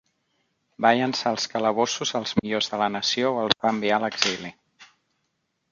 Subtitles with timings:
[0.85, 4.53] Va llançar als calabossos els millors de la nació o els va enviar a l'exili.